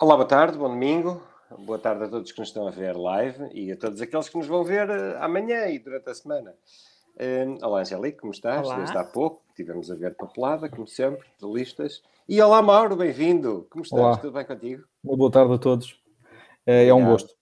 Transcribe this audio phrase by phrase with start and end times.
[0.00, 1.22] Olá, boa tarde, bom domingo.
[1.60, 4.36] Boa tarde a todos que nos estão a ver live e a todos aqueles que
[4.36, 6.54] nos vão ver uh, amanhã e durante a semana.
[7.14, 8.66] Uh, olá, Angélica, como estás?
[8.66, 8.76] Olá.
[8.78, 12.02] Desde há pouco, tivemos a ver papelada, como sempre, de listas.
[12.28, 13.66] E olá, Mauro, bem-vindo.
[13.70, 14.00] Como estás?
[14.02, 14.16] Olá.
[14.18, 14.84] Tudo bem contigo?
[15.02, 15.98] Uma boa tarde a todos.
[16.66, 17.34] É, é um gosto.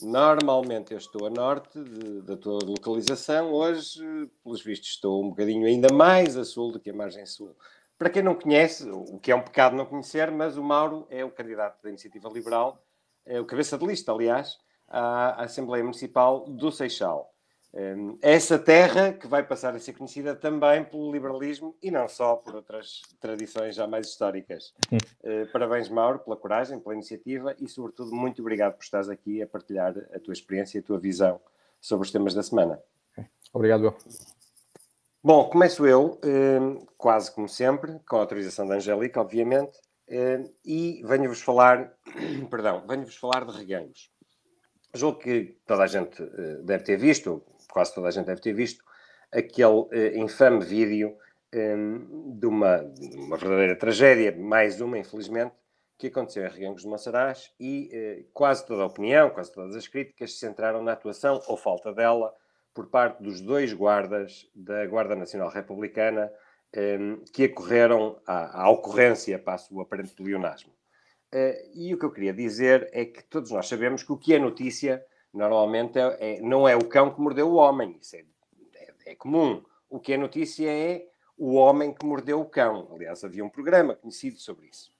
[0.00, 5.30] Normalmente eu estou a norte de- da tua localização, hoje, eh, pelos vistos, estou um
[5.30, 7.54] bocadinho ainda mais a sul do que a margem sul.
[7.98, 11.24] Para quem não conhece, o que é um pecado não conhecer, mas o Mauro é
[11.24, 12.80] o candidato da Iniciativa Liberal,
[13.26, 14.56] é o cabeça de lista, aliás,
[14.86, 17.34] à Assembleia Municipal do Seixal.
[17.74, 22.36] Hum, Essa terra que vai passar a ser conhecida também pelo liberalismo e não só
[22.36, 24.72] por outras tradições já mais históricas.
[25.22, 29.46] Eh, Parabéns, Mauro, pela coragem, pela iniciativa e, sobretudo, muito obrigado por estares aqui a
[29.46, 31.40] partilhar a tua experiência e a tua visão
[31.80, 32.80] sobre os temas da semana.
[33.52, 33.94] Obrigado.
[35.28, 39.78] Bom, começo eu, eh, quase como sempre, com a autorização da Angélica, obviamente,
[40.08, 41.92] eh, e venho-vos falar,
[42.50, 44.10] perdão, venho-vos falar de reganhos.
[44.94, 48.54] Julgo que toda a gente eh, deve ter visto, quase toda a gente deve ter
[48.54, 48.82] visto,
[49.30, 51.14] aquele infame vídeo
[51.52, 55.54] de, uma, de uma verdadeira tragédia, mais uma, infelizmente,
[55.98, 60.32] que aconteceu em Reguengos de Monsaraz e quase toda a opinião, quase todas as críticas
[60.32, 62.32] se centraram na atuação ou falta dela
[62.78, 66.30] por parte dos dois guardas da Guarda Nacional Republicana
[66.72, 70.72] eh, que acorreram à, à ocorrência, passo o aparente pleonasmo.
[71.32, 74.32] Eh, e o que eu queria dizer é que todos nós sabemos que o que
[74.32, 75.04] é notícia
[75.34, 78.20] normalmente é, é- não é o cão que mordeu o homem, isso é,
[78.76, 79.60] é- é comum.
[79.90, 81.04] O que é notícia é
[81.36, 82.92] o homem que mordeu o cão.
[82.94, 84.92] Aliás, havia um programa conhecido sobre isso.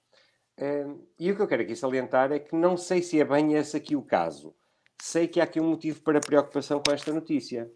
[0.57, 0.85] Eh,
[1.17, 3.77] e o que eu quero aqui salientar é que não sei se é bem esse
[3.77, 4.53] aqui o caso.
[5.01, 7.71] Sei que há aqui um motivo para preocupação com esta notícia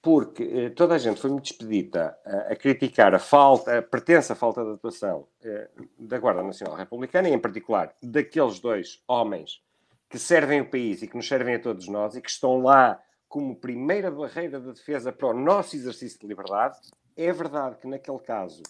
[0.00, 4.34] porque eh, toda a gente foi muito despedida a, a criticar a falta, a pretensa
[4.34, 9.60] falta de atuação eh, da Guarda Nacional Republicana, e em particular daqueles dois homens
[10.08, 13.00] que servem o país e que nos servem a todos nós e que estão lá
[13.28, 16.78] como primeira barreira de defesa para o nosso exercício de liberdade.
[17.16, 18.62] É verdade que naquele caso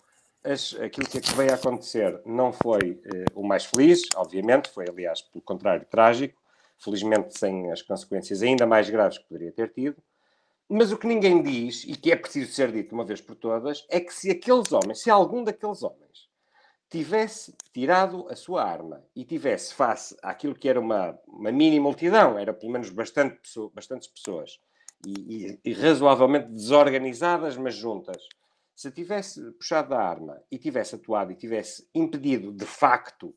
[0.43, 5.21] as- aquilo que veio a acontecer não foi eh, o mais feliz, obviamente, foi aliás,
[5.21, 6.38] pelo contrário, trágico,
[6.79, 9.97] felizmente sem as consequências ainda mais graves que poderia ter tido.
[10.69, 13.87] Mas o que ninguém diz, e que é preciso ser dito uma vez por todas,
[13.89, 16.29] é que se aqueles homens, se algum daqueles homens
[16.91, 22.39] tivesse tirado a sua arma e tivesse face àquilo que era uma, uma mini multidão,
[22.39, 23.39] era pelo menos bastante
[23.75, 24.59] bastantes pessoas,
[25.07, 25.13] e,
[25.47, 28.23] e- e razoavelmente desorganizadas, mas juntas,
[28.75, 33.35] se tivesse puxado a arma e tivesse atuado e tivesse impedido de facto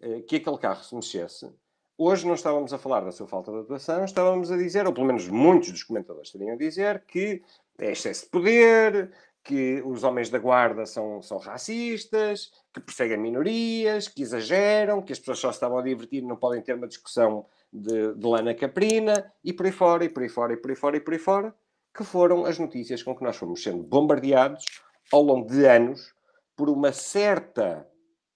[0.00, 1.52] eh, que aquele carro se mexesse,
[1.96, 5.06] Hoje não estávamos a falar da sua falta de atuação, estávamos a dizer, ou pelo
[5.06, 7.40] menos muitos dos comentadores estariam a dizer, que
[7.78, 9.12] é excesso de poder,
[9.44, 15.20] que os homens da guarda são, são racistas, que perseguem minorias, que exageram, que as
[15.20, 19.52] pessoas só estavam a divertir não podem ter uma discussão de, de lana caprina, e
[19.52, 21.54] por aí fora, e por aí fora, e por aí fora, e por aí fora,
[21.96, 24.64] que foram as notícias com que nós fomos sendo bombardeados
[25.12, 26.12] ao longo de anos
[26.56, 27.86] por uma certa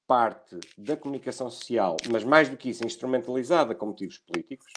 [0.09, 4.73] parte da comunicação social, mas mais do que isso, instrumentalizada com motivos políticos,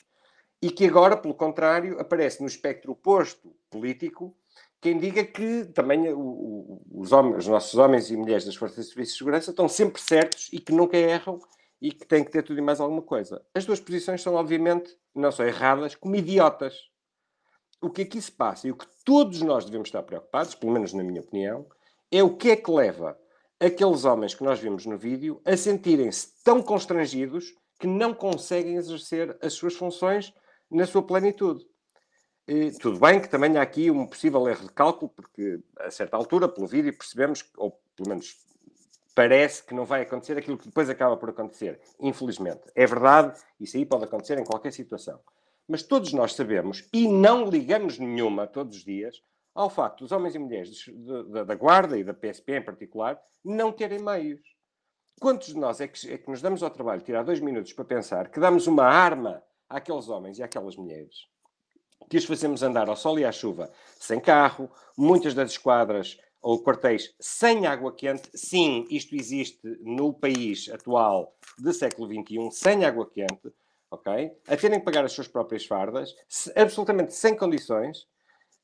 [0.62, 4.36] e que agora, pelo contrário, aparece no espectro oposto político
[4.82, 9.12] quem diga que também os, homens, os nossos homens e mulheres das Forças de Serviço
[9.14, 11.40] de Segurança estão sempre certos e que nunca erram
[11.80, 13.44] e que têm que ter tudo e mais alguma coisa.
[13.54, 16.76] As duas posições são, obviamente, não só erradas, como idiotas.
[17.80, 20.94] O que aqui se passa e o que todos nós devemos estar preocupados, pelo menos
[20.94, 21.66] na minha opinião,
[22.12, 23.18] é o que é que leva
[23.62, 29.38] aqueles homens que nós vimos no vídeo a sentirem-se tão constrangidos que não conseguem exercer
[29.42, 30.34] as suas funções
[30.70, 31.66] na sua plenitude.
[32.48, 36.18] E, tudo bem que também há aqui um possível erro de cálculo, porque a certa
[36.18, 38.36] altura, pelo vídeo, percebemos, ou pelo menos
[39.14, 41.80] parece que não vai acontecer aquilo que depois acaba por acontecer.
[42.00, 42.62] Infelizmente.
[42.76, 45.20] É verdade, isso aí pode acontecer em qualquer situação.
[45.68, 49.22] Mas todos nós sabemos, e não ligamos nenhuma todos os dias,
[49.54, 52.62] ao facto dos homens e mulheres dos- de- da, da Guarda e da PSP em
[52.64, 54.42] particular não terem meios.
[55.20, 57.74] Quantos de nós é que, é que nos damos ao trabalho de tirar dois minutos
[57.74, 61.28] para pensar que damos uma arma àqueles homens e àquelas mulheres,
[62.10, 66.64] que os fazemos andar ao sol e à chuva sem carro, muitas das esquadras ou
[66.64, 68.30] quartéis sem água quente.
[68.34, 73.54] Sim, isto existe no país atual de século XXI, sem água quente,
[73.92, 74.32] ok?
[74.48, 76.16] A terem que pagar as suas próprias fardas,
[76.56, 78.08] absolutamente sem condições,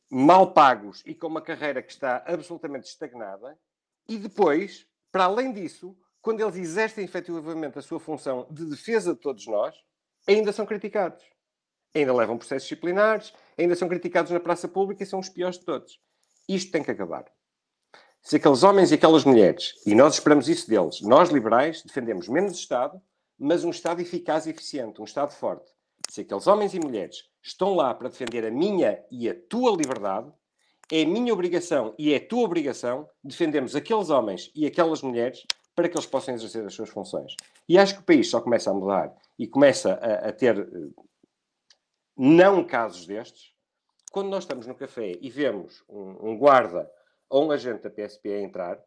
[0.10, 3.58] mal pagos e com uma carreira que está absolutamente estagnada,
[4.08, 9.20] e depois, para além disso, quando eles exercem efetivamente a sua função de defesa de
[9.20, 9.76] todos nós,
[10.28, 11.24] ainda são criticados.
[11.96, 15.66] Ainda levam processos disciplinares, ainda são criticados na praça pública e são os piores de
[15.66, 16.00] todos.
[16.48, 17.26] Isto tem que acabar.
[18.22, 22.58] Se aqueles homens e aquelas mulheres, e nós esperamos isso deles, nós liberais defendemos menos
[22.58, 23.02] Estado,
[23.38, 25.72] mas um Estado eficaz e eficiente, um Estado forte.
[26.10, 30.32] Se aqueles homens e mulheres estão lá para defender a minha e a tua liberdade,
[30.92, 35.44] é minha obrigação e é tua obrigação defendermos aqueles homens e aquelas mulheres
[35.76, 37.36] para que eles possam exercer as suas funções.
[37.68, 41.02] E acho que o país só começa a mudar e começa a, a ter eh,
[42.16, 43.52] não casos destes
[44.12, 46.90] quando nós estamos no café e vemos um, um guarda
[47.30, 48.80] ou um agente da PSP a entrar,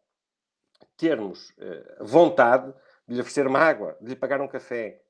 [0.97, 2.73] termos uh, vontade
[3.07, 5.01] de lhe oferecer uma água, de lhe pagar um café,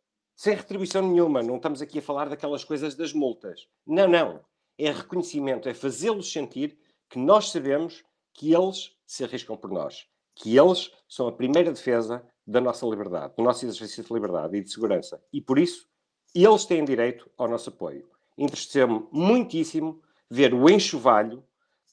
[0.41, 1.43] sem retribuição nenhuma.
[1.43, 3.69] Não estamos aqui a falar daquelas coisas das multas.
[3.87, 4.41] Não, não.
[4.79, 6.79] É reconhecimento, é fazê-los sentir
[7.11, 8.03] que nós sabemos
[8.33, 13.35] que eles se arriscam por nós, que eles são a primeira defesa da nossa liberdade,
[13.37, 15.23] do nosso exercício de liberdade e de segurança.
[15.31, 15.87] E por isso,
[16.35, 18.09] eles têm direito ao nosso apoio.
[18.39, 20.01] Entristeceu-me muitíssimo
[20.31, 21.45] ver o enxovalho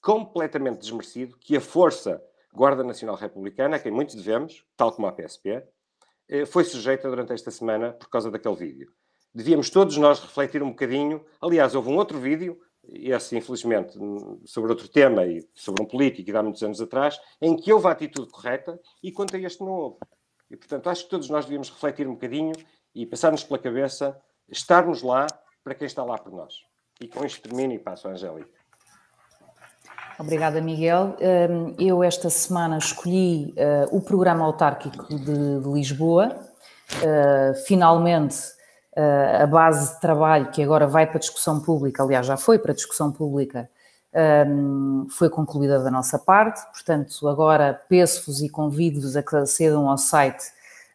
[0.01, 2.23] completamente desmerecido que a Força
[2.53, 5.61] Guarda Nacional Republicana, a quem muitos devemos, tal como a PSP,
[6.47, 8.91] foi sujeita durante esta semana por causa daquele vídeo.
[9.33, 11.24] Devíamos todos nós refletir um bocadinho.
[11.41, 13.97] Aliás, houve um outro vídeo, esse infelizmente
[14.45, 17.88] sobre outro tema e sobre um político de há muitos anos atrás, em que houve
[17.88, 20.00] a atitude correta e quanto a este não houve.
[20.50, 22.53] E portanto acho que todos nós devíamos refletir um bocadinho
[22.95, 24.19] e passar-nos pela cabeça
[24.50, 25.27] estarmos lá
[25.63, 26.56] para quem está lá por nós.
[27.00, 28.56] E com isto termino e passo a Angélica.
[30.19, 31.15] Obrigada, Miguel.
[31.77, 36.35] Eu esta semana escolhi uh, o programa autárquico de, Lisboa.
[36.95, 38.35] Uh, finalmente,
[38.97, 42.73] uh, a base de trabalho que agora vai para discussão pública, aliás, já foi para
[42.73, 43.69] discussão pública,
[45.11, 46.65] foi concluída da nossa parte.
[46.71, 50.43] Portanto, agora peço-vos e convido-vos a que acedam ao site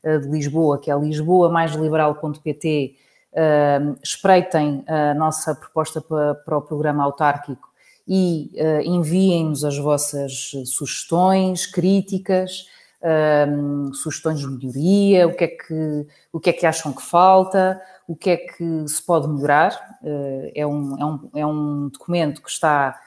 [0.03, 2.97] de Lisboa, que é lisboa-liberal.pt
[3.33, 7.72] uh, espreitem a nossa proposta para o programa autárquico
[8.07, 12.67] e uh, enviem-nos as vossas sugestões, críticas,
[13.01, 17.81] uh, sugestões de melhoria, o que, é que, o que é que acham que falta,
[18.07, 19.99] o que é que se pode melhorar.
[20.03, 23.01] Uh, é, um, é, um, é um documento que está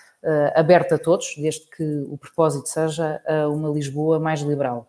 [0.56, 4.88] aberto a todos, desde que o propósito seja uma Lisboa mais liberal.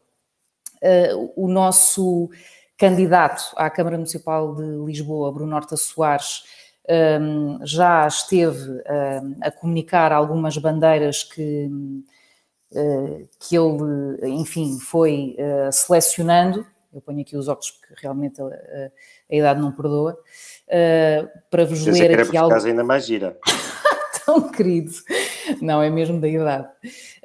[1.37, 2.31] o nosso
[2.79, 6.45] candidato à Câmara Municipal de Lisboa, Bruno Horta Soares,
[7.21, 11.69] um, já esteve um, a comunicar algumas bandeiras que,
[12.73, 16.67] uh, que ele, enfim, foi uh, selecionando.
[16.93, 18.51] Eu ponho aqui os óculos porque realmente a, a,
[19.31, 20.19] a idade não perdoa.
[20.69, 22.55] Uh, para vos Eu ler aqui algo.
[22.55, 23.37] ainda mais gira.
[24.25, 24.93] Tão querido.
[25.61, 26.69] Não, é mesmo da idade.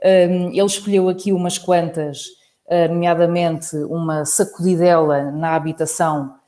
[0.04, 2.28] Um, ele escolheu aqui umas quantas
[2.72, 6.41] eh, nomeadamente uma sacudidela na habitação eh,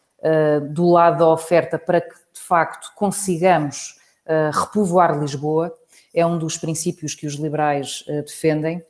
[0.71, 5.73] do lado da oferta para que, de facto, consigamos eh, repovoar Lisboa.
[6.13, 8.83] É um dos princípios que os liberais defendem.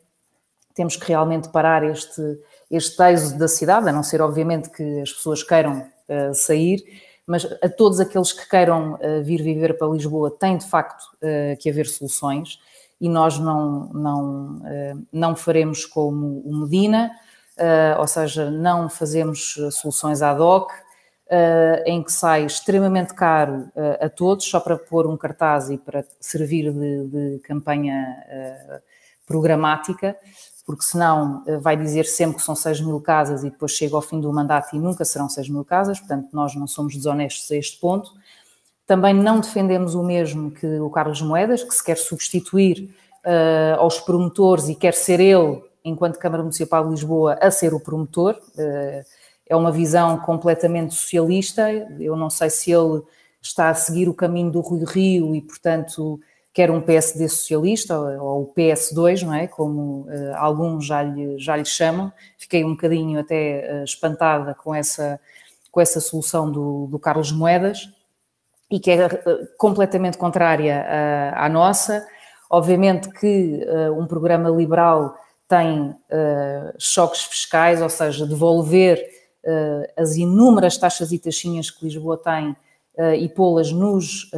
[0.75, 2.21] Temos que realmente parar este,
[2.69, 5.87] este êxodo da cidade, a não ser, obviamente, que as pessoas queiram
[6.33, 6.83] sair,
[7.25, 11.05] mas a todos aqueles que queiram vir viver para Lisboa tem de facto
[11.59, 12.59] que haver soluções
[12.99, 14.61] e nós não, não,
[15.11, 17.09] não faremos como o Medina,
[17.99, 20.71] ou seja, não fazemos eh, soluções ad hoc,
[21.85, 26.05] em que sai extremamente caro uh, a todos, só para pôr um cartaz e para
[26.19, 28.05] servir de, de campanha
[29.25, 30.15] programática,
[30.65, 34.19] porque senão vai dizer sempre que são 6 mil casas e depois chega ao fim
[34.19, 37.79] do mandato e nunca serão 6 mil casas, portanto nós não somos desonestos a este
[37.79, 38.11] ponto.
[38.85, 42.93] Também não defendemos o mesmo que o Carlos Moedas, que se quer substituir
[43.25, 47.79] uh, aos promotores e quer ser ele enquanto Câmara Municipal de Lisboa, a ser o
[47.79, 48.39] promotor.
[48.57, 49.03] Eh,
[49.47, 51.69] é uma visão completamente socialista.
[51.99, 53.01] Eu não sei se ele
[53.41, 56.19] está a seguir o caminho do Rui Rio e, portanto,
[56.53, 59.47] quer um PSD socialista ou o PS2, não é?
[59.47, 62.13] Como uh, alguns já lhe, já lhe chamam.
[62.37, 65.19] Fiquei um bocadinho até uh, espantada com essa,
[65.71, 67.89] com essa solução do, do Carlos Moedas
[68.69, 69.09] e que é uh,
[69.57, 72.05] completamente contrária à, nossa.
[72.49, 73.65] Obviamente que
[73.97, 75.15] um programa liberal
[75.47, 75.95] tem
[76.77, 79.03] choques fiscais, ou seja, devolver
[79.97, 82.51] as inúmeras taxas e taxinhas que Lisboa tem
[82.97, 84.31] uh, e pô-las nos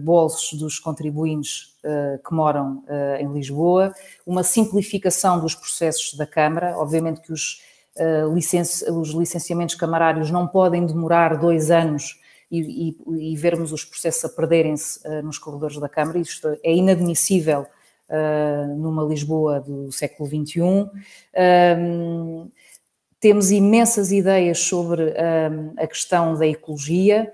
[0.00, 1.72] bolsos dos contribuintes
[2.24, 2.84] que moram
[3.18, 3.92] em Lisboa,
[4.24, 7.60] uma simplificação dos processos da Câmara, obviamente que os,
[8.32, 14.24] licenci os licenciamentos camarários não podem demorar dois anos e, e, e vermos os processos
[14.24, 17.66] a perderem-se nos corredores da Câmara, isto é inadmissível
[18.76, 20.60] numa Lisboa do século XXI.
[20.60, 22.50] Um,
[23.22, 25.14] temos imensas ideias sobre
[25.78, 27.32] a questão da ecologia.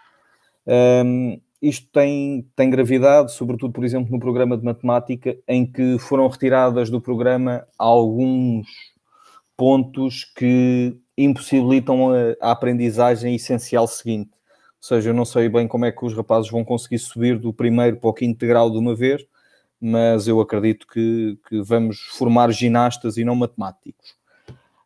[0.67, 6.29] Um, isto tem, tem gravidade, sobretudo, por exemplo, no programa de matemática, em que foram
[6.29, 8.69] retiradas do programa alguns
[9.57, 14.31] pontos que impossibilitam a, a aprendizagem essencial seguinte.
[14.33, 17.53] Ou seja, eu não sei bem como é que os rapazes vão conseguir subir do
[17.53, 19.25] primeiro para o quinto grau de uma vez,
[19.81, 24.17] mas eu acredito que, que vamos formar ginastas e não matemáticos.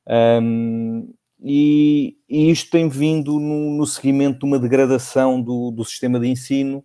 [0.06, 6.18] Um, e, e, isto tem vindo no, no seguimento de uma degradação do, do sistema
[6.18, 6.84] de ensino.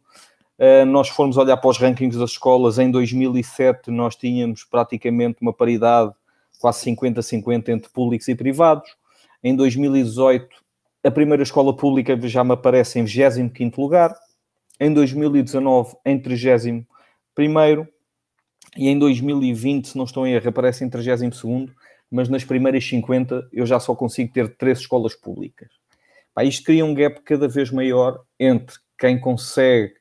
[0.59, 5.51] Uh, nós formos olhar para os rankings das escolas, em 2007 nós tínhamos praticamente uma
[5.51, 6.13] paridade
[6.59, 8.89] quase 50-50 entre públicos e privados.
[9.43, 10.47] Em 2018,
[11.03, 14.15] a primeira escola pública já me aparece em 25º lugar.
[14.79, 16.85] Em 2019, em 31º
[18.77, 21.21] e em 2020, se não estou em erro, aparece em 32
[22.13, 25.69] mas nas primeiras 50 eu já só consigo ter três escolas públicas.
[26.31, 29.95] Pá, isto cria um gap cada vez maior entre quem consegue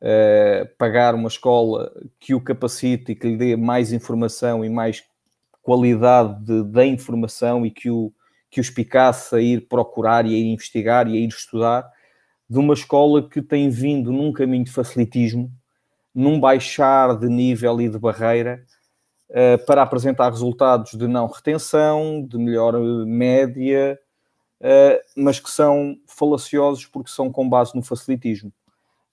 [0.00, 5.02] uh, pagar uma escola que o capacite e que lhe dê mais informação e mais
[5.62, 8.12] qualidade da informação e que o,
[8.48, 11.90] que os picasse a ir procurar e a ir investigar e a ir estudar,
[12.48, 15.50] de uma escola que tem vindo num caminho de facilitismo,
[16.14, 18.64] num baixar de nível e de barreira
[19.30, 23.98] uh, para apresentar resultados de não retenção, de melhor eh, média,
[24.60, 28.52] uh, mas que são falaciosos porque são com base no facilitismo.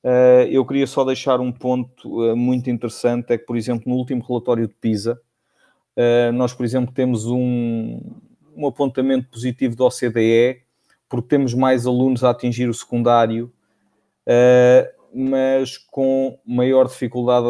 [0.03, 4.23] Uh, eu queria só deixar um ponto muito interessante: é que, por exemplo, no último
[4.23, 5.19] relatório de PISA,
[6.33, 8.01] nós, por exemplo, temos um,
[8.55, 10.63] um apontamento positivo da OCDE,
[11.07, 13.53] porque temos mais alunos a atingir o secundário
[15.13, 17.45] mas com maior dificuldade,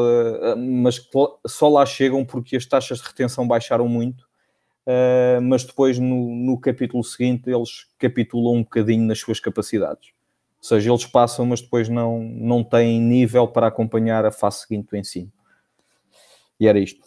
[0.58, 1.01] mas
[1.48, 4.27] só lá chegam porque as taxas de retenção baixaram muito.
[4.86, 10.10] Uh, mas depois no, no, capítulo seguinte eles capitulam um bocadinho nas suas capacidades.
[10.58, 14.89] Ou seja, eles passam, mas depois não, não têm nível para acompanhar a fase seguinte
[14.89, 15.32] do ensino.
[16.60, 17.01] E era isto.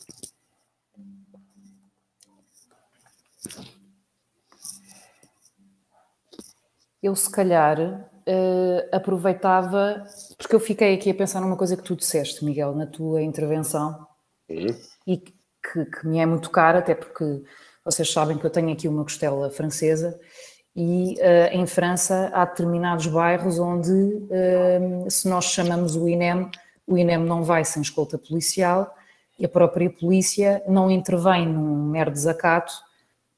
[7.03, 10.05] Eu, se calhar, uh, aproveitava,
[10.47, 14.07] porque eu fiquei aqui a pensar numa coisa que tu disseste, Miguel, na tua intervenção,
[14.49, 14.69] Sim.
[15.05, 15.33] e que,
[15.87, 17.43] que, me é muito cara, até porque
[17.85, 20.17] vocês sabem que eu tenho aqui uma costela francesa,
[20.77, 26.49] e uh, em França há determinados bairros onde, uh, se nós chamamos o INEM,
[26.87, 28.95] o INEM não vai sem escolta policial
[29.41, 32.73] e a própria polícia não intervém num mero desacato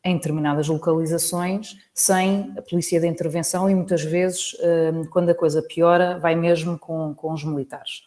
[0.08, 5.62] em determinadas localizações sem a polícia de intervenção e muitas vezes, hum, quando a coisa
[5.62, 8.02] piora, vai mesmo com, com os militares.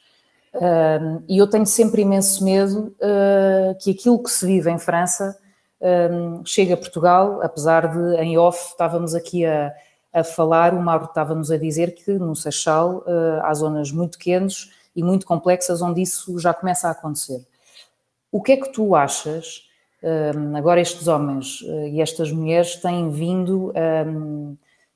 [0.53, 5.37] Hum, e eu tenho sempre imenso medo hum, que aquilo que se vive em França
[6.45, 9.73] chegue a Portugal, apesar de em off estávamos aqui a,
[10.13, 13.03] a falar, o Mauro estava-nos a dizer que no Seixal
[13.41, 17.43] há zonas muito quentes e muito complexas onde isso já começa a acontecer.
[18.31, 19.70] O que é que tu achas
[20.55, 23.73] agora estes homens uh, e estas mulheres têm vindo,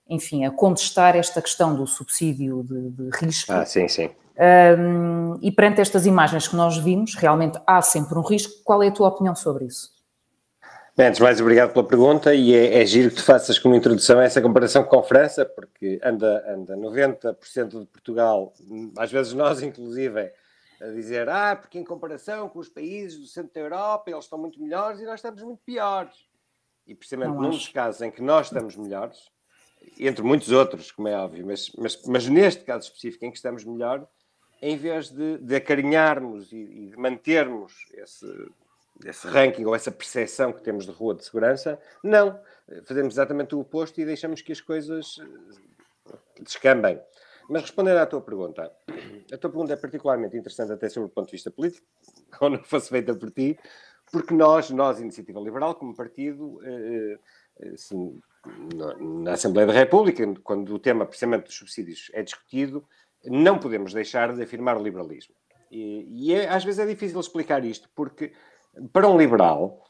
[0.10, 3.52] enfim, a contestar esta questão do subsídio de, de risco.
[3.52, 4.10] Ah, sim, sim.
[5.42, 8.54] E perante estas imagens que nós vimos, realmente há sempre um risco.
[8.64, 9.96] Qual é a tua opinião sobre isso?
[10.98, 14.22] Bem, antes mais, obrigado pela pergunta e é, é giro que tu faças como introdução
[14.22, 18.54] essa comparação com a França, porque anda, anda 90% de Portugal,
[18.98, 20.32] às vezes nós inclusive,
[20.90, 24.38] a dizer, ah, porque em comparação com os países do centro da Europa, eles estão
[24.38, 26.14] muito melhores e nós estamos muito piores.
[26.86, 29.32] E precisamente num dos casos em que nós estamos melhores,
[30.00, 33.64] entre muitos outros, como é óbvio, mas, mas, mas neste caso específico em que estamos
[33.64, 34.08] melhor,
[34.62, 38.52] em vez de, de acarinharmos e, e, de mantermos esse,
[39.04, 42.40] esse ranking ou essa percepção que temos de rua de segurança, não.
[42.86, 47.00] Fazemos exatamente o oposto e deixamos que as coisas eh, descambem.
[47.50, 48.72] Mas respondendo à tua pergunta,
[49.32, 51.86] a tua pergunta é particularmente interessante até sobre o ponto de vista político,
[52.42, 53.58] ou não fosse feita por ti,
[54.12, 57.20] porque nós, nós, Iniciativa Liberal, como partido, eh,
[57.60, 58.20] eh, assim,
[59.24, 62.86] na Assembleia da República, quando o tema precisamente dos subsídios é discutido,
[63.24, 65.34] não podemos deixar de afirmar o liberalismo.
[65.72, 68.32] E, e é, às vezes é difícil explicar isto, porque
[68.94, 69.84] para um liberal,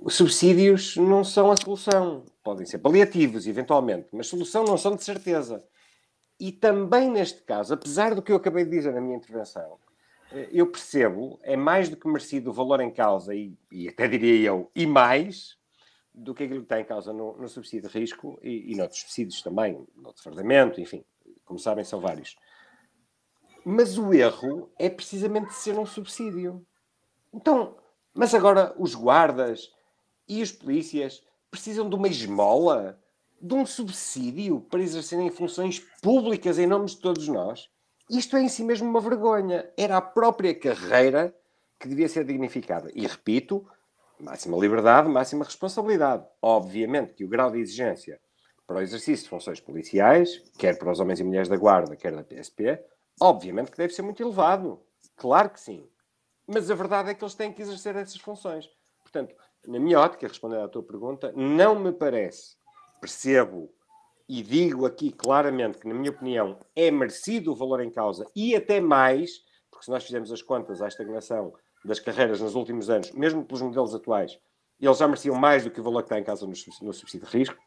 [0.00, 2.24] os subsídios não são a solução.
[2.42, 5.64] Podem ser paliativos, eventualmente, mas solução não são de certeza.
[6.42, 9.78] E também neste caso, apesar do que eu acabei de dizer na minha intervenção,
[10.32, 14.08] eh, eu percebo, é mais do que merecido o valor em causa, e, e até
[14.08, 15.56] diria eu, e mais,
[16.12, 19.02] do que aquilo que está em causa no, no subsídio de risco e, e noutros
[19.02, 21.04] subsídios também, no defraudamento, enfim,
[21.44, 22.34] como sabem, são vários.
[23.64, 26.66] Mas o erro é precisamente ser um subsídio.
[27.32, 27.76] Então,
[28.12, 29.70] mas agora os guardas
[30.28, 33.00] e os polícias precisam de uma esmola,
[33.42, 37.68] de um subsídio para exercerem funções públicas em nome de todos nós.
[38.08, 39.68] Isto é em si mesmo uma vergonha.
[39.76, 41.34] Era a própria carreira
[41.80, 42.88] que devia ser dignificada.
[42.94, 43.66] E repito,
[44.20, 46.24] máxima liberdade, máxima responsabilidade.
[46.40, 48.20] Obviamente que o grau de exigência
[48.64, 52.14] para o exercício de funções policiais, quer para os homens e mulheres da Guarda, quer
[52.14, 52.80] da PSP,
[53.20, 54.80] obviamente que deve ser muito elevado.
[55.16, 55.88] Claro que sim.
[56.46, 58.70] Mas a verdade é que eles têm que exercer essas funções.
[59.02, 59.34] Portanto,
[59.66, 62.56] na minha ótica, respondendo à tua pergunta, não me parece,
[63.02, 63.68] percebo
[64.28, 68.54] e digo aqui claramente que, na minha opinião, é merecido o valor em causa e
[68.54, 71.52] até mais, porque se nós fizermos as contas à estagnação
[71.84, 74.38] das carreiras nos últimos anos, mesmo pelos modelos atuais,
[74.80, 77.26] eles já mereciam mais do que o valor que está em causa no, no subsídio
[77.26, 77.58] de risco.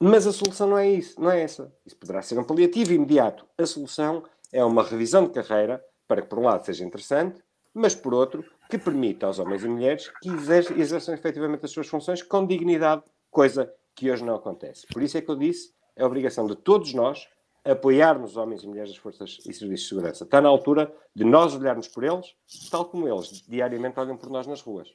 [0.00, 1.72] Mas a solução não é isso, não é essa.
[1.86, 3.46] Isso poderá ser um paliativo imediato.
[3.56, 7.40] A solução é uma revisão de carreira para que, por um lado, seja interessante,
[7.72, 12.22] mas por outro, que permita aos homens e mulheres que exerçam efetivamente as suas funções
[12.22, 14.86] com dignidade, coisa que hoje não acontece.
[14.86, 17.28] Por isso é que eu disse, é obrigação de todos nós
[17.64, 20.24] apoiarmos os homens e mulheres das forças e serviços de segurança.
[20.24, 22.34] Está na altura de nós olharmos por eles,
[22.70, 24.88] tal como eles diariamente olham por nós nas ruas.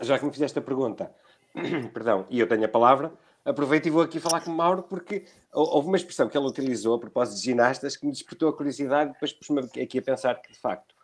[0.00, 1.14] Já que me fizeste a pergunta,
[1.94, 3.12] perdão, e eu tenho a palavra,
[3.44, 6.94] aproveito e vou aqui falar com o Mauro, porque houve uma expressão que ele utilizou
[6.94, 10.52] a propósito de ginastas que me despertou a curiosidade, depois pus-me aqui a pensar que,
[10.52, 10.94] de facto,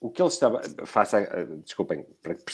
[0.00, 0.62] o que ele estava.
[0.86, 2.44] Faça, eh, desculpem, para que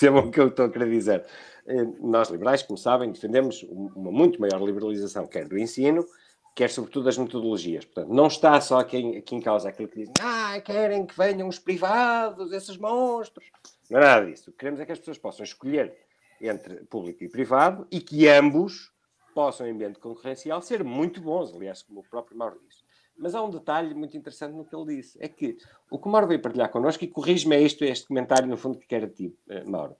[0.00, 1.26] percebam o que eu estou a querer dizer.
[1.66, 6.06] Eh, nós, liberais, como sabem, defendemos uma muito maior liberalização, quer do ensino,
[6.56, 7.84] quer sobretudo das metodologias.
[7.84, 11.46] Portanto, não está só aqui, aqui em causa aquilo que dizem, ah, querem que venham
[11.46, 13.44] os privados, esses monstros.
[13.90, 14.48] Não é nada disso.
[14.48, 15.94] O que queremos é que as pessoas possam escolher
[16.40, 18.90] entre público e privado e que ambos
[19.34, 22.79] possam, em ambiente concorrencial, ser muito bons, aliás, como o próprio Mauro disse.
[23.20, 25.58] Mas há um detalhe muito interessante no que ele disse: é que
[25.90, 28.78] o que o Mauro veio partilhar connosco, e corrige-me é isto, este comentário, no fundo,
[28.78, 29.94] que quer a ti, eh, Mauro,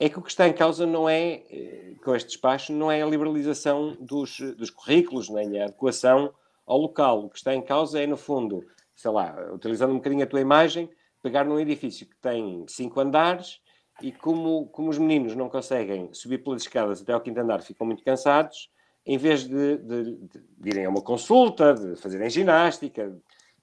[0.00, 3.02] é que o que está em causa não é, eh, com este despacho, não é
[3.02, 6.32] a liberalização dos, dos currículos, nem a adequação
[6.66, 7.26] ao local.
[7.26, 8.64] O que está em causa é, no fundo,
[8.96, 10.88] sei lá, utilizando um bocadinho a tua imagem,
[11.22, 13.60] pegar num edifício que tem cinco andares
[14.02, 17.86] e como, como os meninos não conseguem subir pelas escadas até ao quinto andar, ficam
[17.86, 18.70] muito cansados,
[19.06, 23.14] em vez de, de, de, irem a uma consulta, de fazerem ginástica,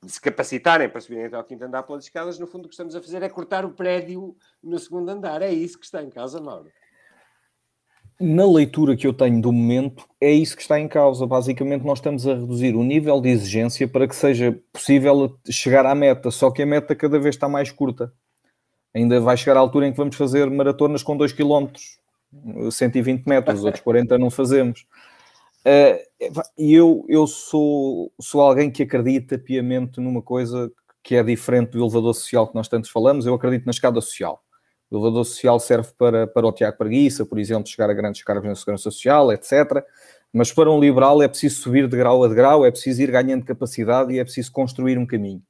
[0.04, 2.74] de se capacitarem para subirem até ao quinto andar pelas escadas, no fundo o que
[2.74, 5.42] estamos a fazer é cortar o prédio no segundo andar.
[5.42, 6.70] É isso que está em causa, Mauro.
[8.20, 11.26] Na leitura que eu tenho do momento, é isso que está em causa.
[11.26, 15.96] Basicamente, nós estamos a reduzir o nível de exigência para que seja possível chegar à
[15.96, 18.14] meta, só que a meta cada vez está mais curta.
[18.94, 21.72] Ainda vai chegar à altura em que vamos fazer maratonas com 2 km,
[22.72, 24.86] 120 metros, outros 40 não fazemos.
[25.62, 30.72] Uh, e eu, eu sou, sou alguém que acredita piamente numa coisa
[31.04, 33.26] que é diferente do elevador social que nós tantos falamos.
[33.26, 34.44] Eu acredito na escada social.
[34.90, 38.48] O elevador social serve para, para o Tiago Preguiça, por exemplo, chegar a grandes cargos
[38.48, 39.84] na segurança social, etc.
[40.34, 43.12] Mas para um liberal é preciso subir de grau a de grau, é preciso ir
[43.12, 45.42] ganhando capacidade e é preciso construir um caminho.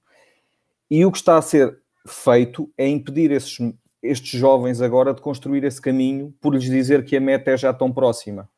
[0.89, 3.57] E o que está a ser feito é impedir esses,
[4.03, 7.73] estes jovens agora de construir esse caminho por lhes dizer que a meta é já
[7.73, 8.49] tão próxima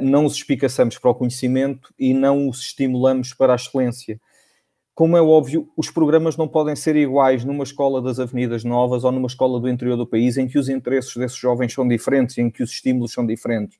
[0.00, 4.20] não os espicaçamos para o conhecimento e não os estimulamos para a excelência.
[4.94, 9.12] como é óbvio, os programas não podem ser iguais numa escola das Avenidas Novas ou
[9.12, 12.50] numa escola do interior do país, em que os interesses desses jovens são diferentes, em
[12.50, 13.78] que os estímulos são diferentes.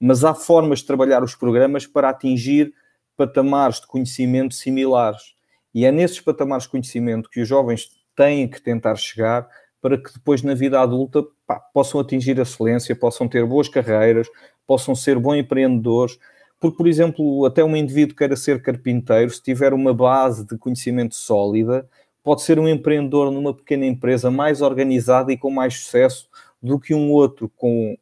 [0.00, 2.72] Mas há formas de trabalhar os programas para atingir
[3.16, 5.34] patamares de conhecimento similares.
[5.72, 9.46] E é nesses patamares de conhecimento que os jovens têm que tentar chegar
[9.80, 14.26] para que depois na vida adulta pá, possam atingir a excelência, possam ter boas carreiras,
[14.66, 16.18] possam ser bons empreendedores,
[16.58, 21.14] porque, por exemplo, até um indivíduo queira ser carpinteiro, se tiver uma base de conhecimento
[21.14, 21.88] sólida,
[22.22, 26.28] pode ser um empreendedor numa pequena empresa mais organizada e com mais sucesso
[26.60, 27.96] do que um outro com,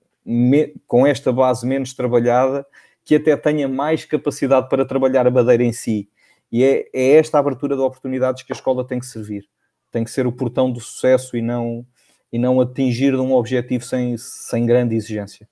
[0.87, 2.65] com esta base menos trabalhada,
[3.05, 6.09] que até tenha mais capacidade para trabalhar a madeira em si.
[6.51, 9.45] E é, é esta abertura de oportunidades que a escola tem que servir.
[9.91, 11.85] Tem que ser o portão do sucesso e não,
[12.33, 15.49] e não atingir um objetivo sem, sem grande exigência.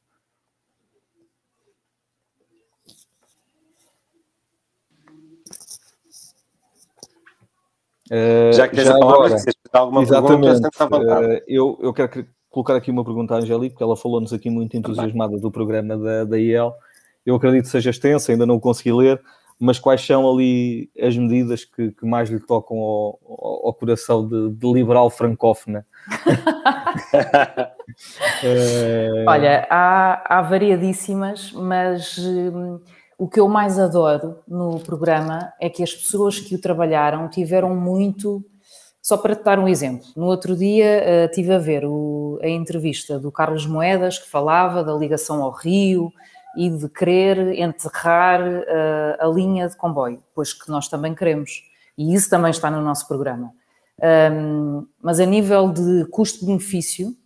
[8.12, 11.94] Uh, já que tens já a palavra, agora, se alguma exatamente, pergunta, uh, eu, eu
[11.94, 15.96] quero colocar aqui uma pergunta à Angélica, porque ela falou-nos aqui muito entusiasmada do programa
[15.96, 16.74] da, da IEL.
[17.24, 19.18] Eu acredito que seja extensa, ainda não consegui ler,
[19.58, 24.28] mas quais são ali as medidas que, que mais lhe tocam ao, ao, ao coração
[24.28, 25.86] de, de, liberal francófona?
[28.44, 29.24] uh...
[29.26, 32.78] Olha, há, há variadíssimas, mas hum,
[33.22, 37.72] o que eu mais adoro no programa é que as pessoas que o trabalharam tiveram
[37.72, 38.44] muito.
[39.00, 42.48] Só para te dar um exemplo, no outro dia uh, tive a ver o, a
[42.48, 46.12] entrevista do Carlos Moedas, que falava da ligação ao Rio
[46.56, 51.62] e de querer enterrar uh, a linha de comboio, pois que nós também queremos,
[51.96, 53.52] e isso também está no nosso programa.
[54.32, 57.16] Um, mas a nível de custo-benefício,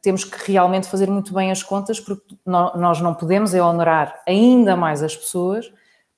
[0.00, 4.76] temos que realmente fazer muito bem as contas, porque nós não podemos é honorar ainda
[4.76, 5.70] mais as pessoas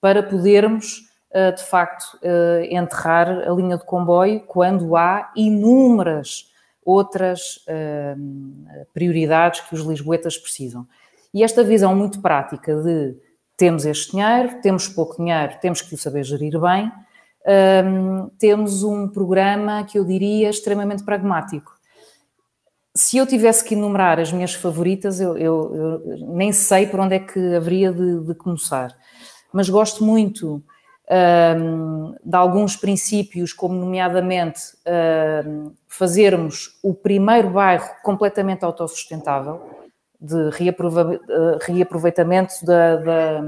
[0.03, 6.51] para podermos, uh, de facto, uh, enterrar a linha de comboio quando há inúmeras
[6.85, 10.87] outras uh, prioridades que os lisboetas precisam.
[11.33, 13.17] E esta visão muito prática de
[13.57, 16.91] temos este dinheiro, temos pouco dinheiro, temos que o saber gerir bem,
[18.39, 21.73] temos um programa que eu diria extremamente pragmático
[22.95, 27.15] se eu tivesse que enumerar as minhas favoritas, eu, eu, eu nem sei por onde
[27.15, 28.95] é que haveria de, de começar.
[29.53, 30.63] Mas gosto muito
[31.11, 34.61] um, de alguns princípios, como nomeadamente
[35.47, 39.61] um, fazermos o primeiro bairro completamente autossustentável,
[40.21, 40.51] de
[41.67, 43.45] reaproveitamento da, da,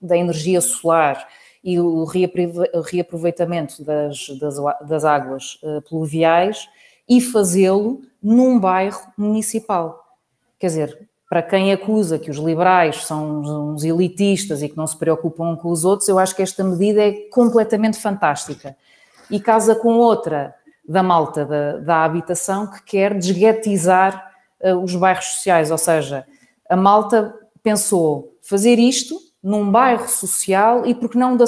[0.00, 1.28] da energia solar
[1.62, 4.54] e o reaproveitamento das, das,
[4.88, 6.66] das águas uh, pluviais
[7.10, 10.04] e fazê-lo num bairro municipal.
[10.60, 14.96] Quer dizer, para quem acusa que os liberais são uns elitistas e que não se
[14.96, 18.76] preocupam com os outros, eu acho que esta medida é completamente fantástica.
[19.28, 20.54] E casa com outra
[20.88, 26.26] da malta da, da habitação que quer desguetizar uh, os bairros sociais, ou seja,
[26.68, 31.46] a malta pensou fazer isto num bairro social e porque não da,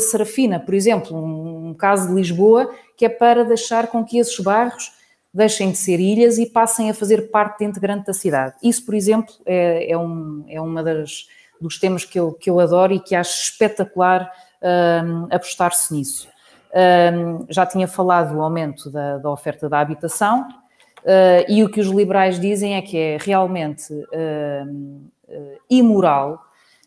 [0.00, 4.92] Serafina, por exemplo, um caso de Lisboa que é para deixar com que esses bairros
[5.32, 8.54] deixem de ser ilhas e passem a fazer parte integrante da cidade.
[8.62, 11.26] Isso, por exemplo, é, é, um, é uma das
[11.60, 14.30] dos temas que eu, que eu adoro e que acho espetacular
[14.62, 16.28] um, apostar-se nisso.
[16.74, 20.48] Um, já tinha falado do aumento da, da oferta da habitação
[21.02, 25.10] uh, e o que os liberais dizem é que é realmente uh,
[25.70, 26.44] imoral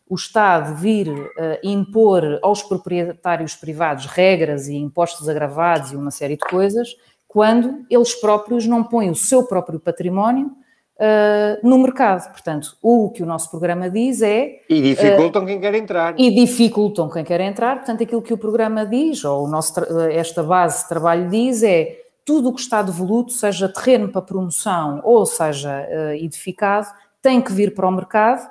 [0.10, 1.28] o Estado vir uh,
[1.64, 6.96] impor aos proprietários privados regras e impostos agravados e uma série de coisas
[7.28, 12.32] quando eles próprios não põem o seu próprio património uh, no mercado.
[12.32, 14.62] Portanto, o que o nosso programa diz é.
[14.70, 16.16] E dificultam uh, quem quer entrar.
[16.18, 17.78] E dificultam quem quer entrar.
[17.78, 19.74] Portanto, aquilo que o programa diz, ou o nosso,
[20.10, 25.02] esta base de trabalho diz, é tudo o que está devoluto, seja terreno para promoção
[25.04, 26.88] ou seja uh, edificado,
[27.22, 28.50] tem que vir para o mercado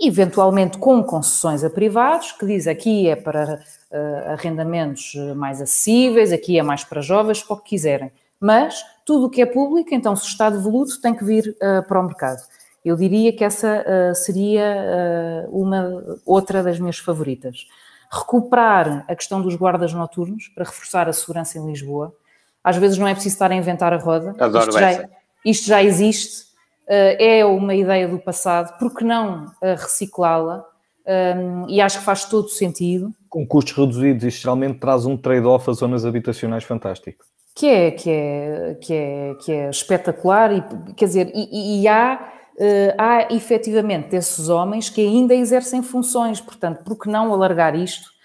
[0.00, 6.58] eventualmente com concessões a privados, que diz aqui é para uh, arrendamentos mais acessíveis, aqui
[6.58, 8.12] é mais para jovens, para o que quiserem.
[8.38, 12.00] Mas tudo o que é público, então se está devoluto, tem que vir uh, para
[12.00, 12.42] o mercado.
[12.84, 17.66] Eu diria que essa uh, seria uma outra das minhas favoritas.
[18.10, 22.14] Recuperar a questão dos guardas noturnos para reforçar a segurança em Lisboa.
[22.62, 24.34] Às vezes não é preciso estar a inventar a roda.
[24.38, 25.08] Adoro isto, já,
[25.44, 26.45] isto já existe
[26.88, 30.64] é uma ideia do passado, por que não eh, reciclá-la?
[31.06, 33.12] Um, e acho que faz todo sentido.
[33.28, 37.24] Com custos reduzidos, isto geralmente traz um trade-off a zonas habitacionais fantástico.
[37.54, 42.32] Que é, que é, que é, que é espetacular, e, quer dizer, e, e há,
[42.54, 48.16] uh, há efetivamente esses homens que ainda exercem funções, portanto, por que não alargar isto?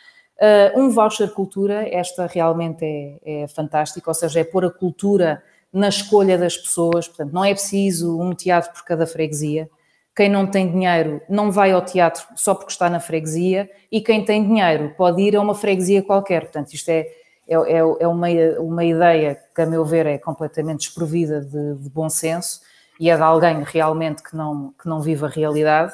[0.75, 5.43] um voucher cultura, esta realmente é, é fantástica, ou seja, é pôr a cultura
[5.73, 9.69] na escolha das pessoas, portanto, não é preciso um teatro por cada freguesia.
[10.15, 14.25] Quem não tem dinheiro não vai ao teatro só porque está na freguesia, e quem
[14.25, 16.41] tem dinheiro pode ir a uma freguesia qualquer.
[16.41, 17.07] Portanto, isto é,
[17.47, 18.27] é, é, é uma,
[18.59, 22.59] uma ideia que, a meu ver, é completamente desprovida de, de bom senso
[22.99, 25.93] e é de alguém realmente que não, que não vive a realidade.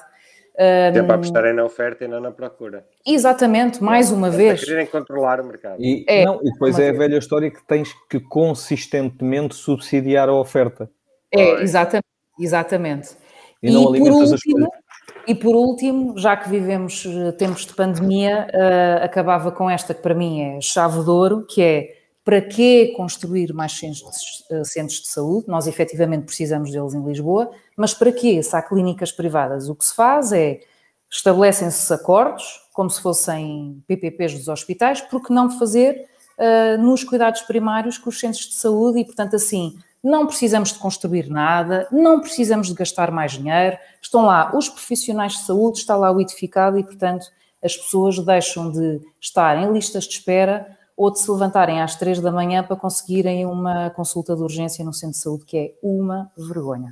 [0.92, 2.84] Tempo a apostarem na oferta e não na procura.
[3.08, 4.64] Exatamente, mais uma vez.
[4.64, 5.82] querem controlar o mercado.
[5.82, 10.34] E, é, não, e depois é a velha história que tens que consistentemente subsidiar a
[10.34, 10.90] oferta.
[11.32, 12.06] É, exatamente.
[12.38, 13.10] exatamente.
[13.64, 14.68] E, não e por último,
[15.28, 20.02] e por último, já que vivemos eh, tempos de pandemia, uh, acabava com esta que
[20.02, 25.00] para mim é chave de ouro, que é para que construir mais centros, eh, centros
[25.00, 25.48] de saúde?
[25.48, 28.44] Nós efetivamente precisamos deles em Lisboa, mas para que?
[28.44, 30.60] Se há clínicas privadas, o que se faz é
[31.10, 37.98] estabelecem-se acordos, como se fossem PPPs dos hospitais, porque não fazer uh, nos cuidados primários
[37.98, 42.68] com os centros de saúde e, portanto, assim, não precisamos de construir nada, não precisamos
[42.68, 46.84] de gastar mais dinheiro, estão lá os profissionais de saúde, está lá o edificado e,
[46.84, 47.26] portanto,
[47.64, 52.22] as pessoas deixam de estar em listas de espera ou de se levantarem às três
[52.22, 56.32] da manhã para conseguirem uma consulta de urgência no centro de saúde, que é uma
[56.38, 56.92] vergonha.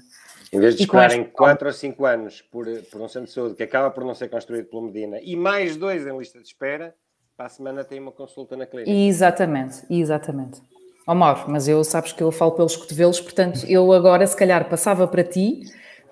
[0.55, 3.63] Em vez de esperarem quatro ou cinco anos por, por um centro de saúde que
[3.63, 6.95] acaba por não ser construído pelo Medina e mais dois em lista de espera,
[7.35, 8.89] para a semana tem uma consulta na clínica.
[8.89, 10.61] Exatamente, exatamente.
[11.05, 14.35] Ó oh, Mauro, mas eu sabes que eu falo pelos cotovelos, portanto eu agora se
[14.35, 15.63] calhar passava para ti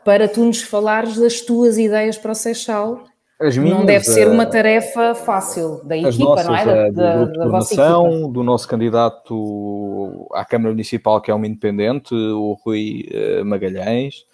[0.03, 3.05] para tu nos falares das tuas ideias para o Seixal
[3.39, 6.65] as minhas, não deve ser uma eh, tarefa fácil da equipa, nossas, não é?
[6.65, 12.13] Da, do da, de coordenação, do nosso candidato à Câmara Municipal, que é um independente,
[12.13, 14.25] o Rui uh, Magalhães,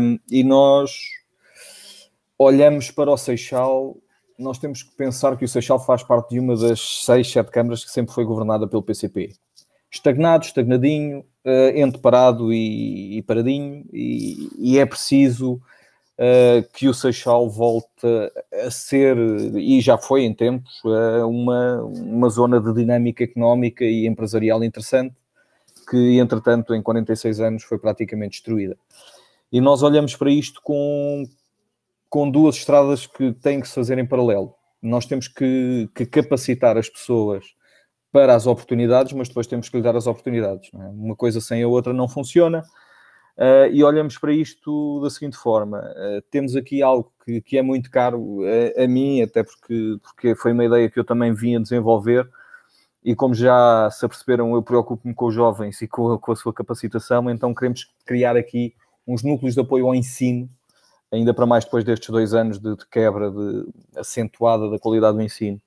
[0.00, 0.92] um, e nós
[2.38, 3.96] olhamos para o Seixal,
[4.38, 7.84] nós temos que pensar que o Seixal faz parte de uma das seis, sete câmaras
[7.84, 9.32] que sempre foi governada pelo PCP.
[9.90, 15.60] Estagnado, estagnadinho, uh, entre parado e, e paradinho, e, e é preciso
[16.18, 18.06] uh, que o Seixal volte
[18.64, 19.16] a ser,
[19.56, 25.14] e já foi em tempos, uh, uma, uma zona de dinâmica económica e empresarial interessante,
[25.88, 28.76] que entretanto em 46 anos foi praticamente destruída.
[29.50, 31.24] E nós olhamos para isto com,
[32.08, 34.54] com duas estradas que têm que se fazer em paralelo.
[34.80, 37.44] Nós temos que, que capacitar as pessoas
[38.10, 40.70] para as oportunidades, mas depois temos que lhe dar as oportunidades.
[40.74, 40.88] É?
[40.88, 42.62] Uma coisa sem a outra não funciona.
[43.36, 47.62] Uh, e olhamos para isto da seguinte forma: uh, temos aqui algo que, que é
[47.62, 48.40] muito caro
[48.76, 52.28] a, a, mim, até porque, porque foi uma ideia que eu também vim a desenvolver.
[53.04, 56.52] E como já se aperceberam, eu preocupo-me com os jovens e com, com a sua
[56.52, 58.74] capacitação, então queremos criar aqui
[59.06, 60.48] uns núcleos de apoio ao ensino,
[61.10, 63.66] ainda para mais depois destes dois anos de, de quebra de,
[63.96, 65.60] acentuada da qualidade do ensino.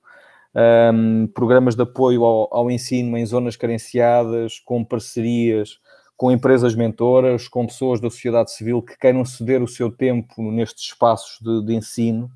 [0.94, 5.78] Um, programas de apoio ao, ao ensino em zonas carenciadas, com parcerias
[6.16, 10.84] com empresas mentoras, com pessoas da sociedade civil que queiram ceder o seu tempo nestes
[10.84, 12.30] espaços de, de ensino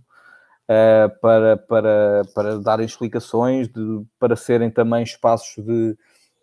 [0.68, 5.96] uh, para, para, para darem explicações, de, para serem também espaços de,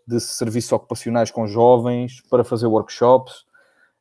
[0.07, 3.45] de serviços ocupacionais com jovens, para fazer workshops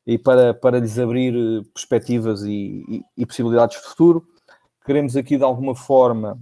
[0.05, 4.25] e para, para lhes abrir eh, perspectivas e, e, e possibilidades de futuro.
[4.85, 6.39] Queremos aqui, de alguma forma,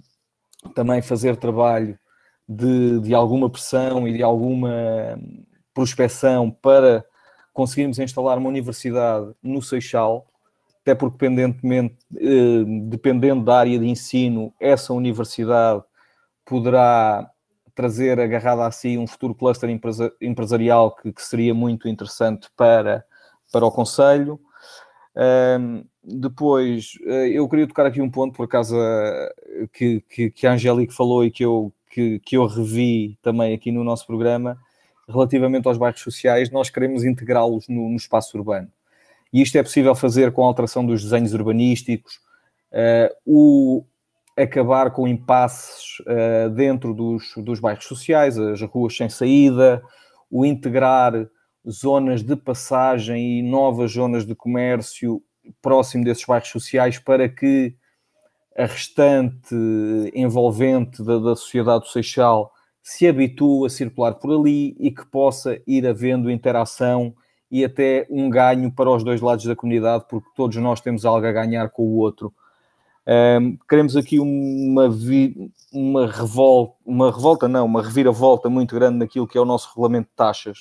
[0.75, 1.97] também fazer trabalho
[2.47, 5.17] de, de alguma pressão e de alguma
[5.75, 7.05] prospecção para
[7.53, 10.25] conseguirmos instalar uma universidade no Seixal,
[10.81, 15.83] até porque, dependentemente, eh, dependendo da área de ensino, essa universidade
[16.45, 17.29] poderá
[17.73, 19.69] trazer agarrada a si um futuro cluster
[20.21, 23.03] empresarial que, que seria muito interessante para,
[23.51, 24.39] para o Conselho.
[25.15, 29.33] Um, depois, eh, eu queria tocar aqui um ponto, por acaso, eh,
[29.73, 33.71] que, que, que a Angélica falou e que eu, que, que eu revi também aqui
[33.71, 34.57] no nosso programa,
[35.07, 38.71] relativamente aos bairros sociais, nós queremos integrá-los no, no, espaço urbano.
[39.31, 42.15] E isto é possível fazer com a alteração dos desenhos urbanísticos,
[42.71, 43.85] uh, o
[44.35, 49.81] acabar com impasses uh, dentro dos, dos bairros sociais, as ruas sem saída,
[50.29, 51.13] o integrar
[51.69, 55.21] zonas de passagem e novas zonas de comércio
[55.61, 57.75] próximo desses bairros sociais para que
[58.57, 59.55] a restante
[60.13, 62.51] envolvente da, da sociedade do Seixal
[62.85, 67.15] se habitue a circular por ali e que possa ir havendo interação
[67.49, 71.25] e até um ganho para os dois lados da comunidade, porque todos nós temos algo
[71.25, 72.31] a ganhar com o outro.
[73.07, 79.27] Um, queremos aqui uma, vi, uma revolta, uma revolta não, uma reviravolta muito grande naquilo
[79.27, 80.59] que é o nosso regulamento de taxas.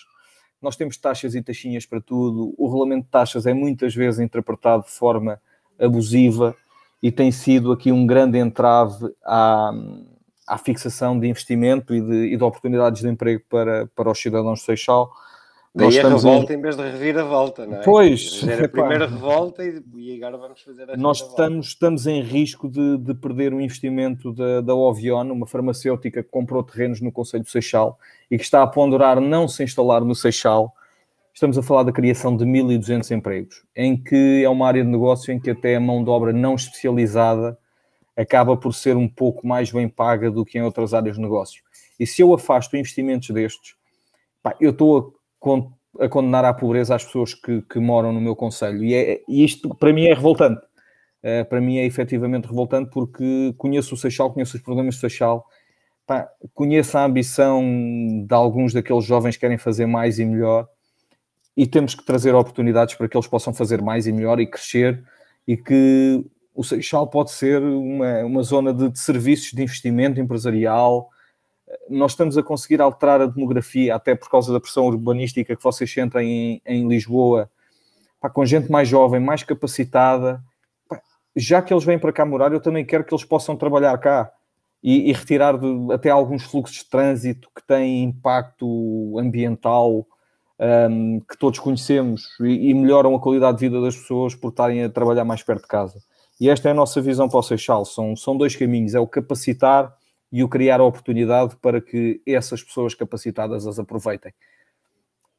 [0.63, 2.55] Nós temos taxas e taxinhas para tudo.
[2.57, 5.39] O regulamento de taxas é muitas vezes interpretado de forma
[5.79, 6.57] abusiva
[7.03, 9.73] e tem sido aqui um grande entrave à,
[10.47, 14.61] à fixação de investimento e de, e de oportunidades de emprego para, para os cidadãos
[14.61, 15.11] de Seixal.
[15.75, 16.57] Daí nós a revolta em...
[16.57, 17.83] em vez de revir a volta, não é?
[17.83, 18.47] Pois.
[18.47, 22.69] Era a primeira revolta e, e, agora vamos fazer a Nós estamos, estamos em risco
[22.69, 27.43] de, de perder o investimento da, da Ovion, uma farmacêutica que comprou terrenos no Conselho
[27.43, 27.99] de Seixal
[28.31, 30.73] e que está a ponderar não se instalar no Seixal.
[31.33, 35.33] Estamos a falar da criação de 1.200 empregos, em que é uma área de negócio
[35.33, 37.59] em que até a mão de obra não especializada
[38.17, 41.63] acaba por ser um pouco mais bem paga do que em outras áreas de negócio.
[41.99, 43.75] E se eu afasto investimentos destes,
[44.43, 45.15] pá, eu estou
[45.99, 48.85] a, condenar à pobreza as pessoas que, que moram no meu conselho.
[48.85, 50.61] E, é, e isto, para mim, é revoltante.
[51.23, 55.47] Uh, para mim é efetivamente revoltante porque conheço o Seixal, conheço os problemas do Seixal,
[56.07, 57.63] pá, conheço a ambição
[58.27, 60.69] de alguns daqueles jovens que querem fazer mais e melhor
[61.57, 65.03] e temos que trazer oportunidades para que eles possam fazer mais e melhor e crescer
[65.47, 66.23] e que
[66.55, 71.11] o Seixal pode ser uma, uma zona de, de, serviços de investimento empresarial.
[71.91, 75.93] Nós estamos a conseguir alterar a demografia, até por causa da pressão urbanística que vocês
[75.93, 77.51] sentem em, em Lisboa,
[78.21, 80.41] pá, com gente mais jovem, mais capacitada.
[80.89, 81.03] Pá,
[81.35, 84.33] já que eles vêm para cá morar, eu também quero que eles possam trabalhar cá
[84.81, 90.07] e, e retirar de, até alguns fluxos de trânsito que têm impacto ambiental
[90.89, 94.85] um, que todos conhecemos e, e melhoram a qualidade de vida das pessoas por estarem
[94.85, 96.01] a trabalhar mais perto de casa.
[96.45, 97.87] E esta é a nossa visão para o Seixal.
[97.87, 99.97] São, são dois caminhos: é o capacitar
[100.31, 104.31] e o criar a oportunidade para que essas pessoas capacitadas as aproveitem.